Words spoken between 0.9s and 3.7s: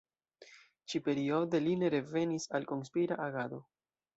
Ĉi-periode li ne revenis al konspira agado.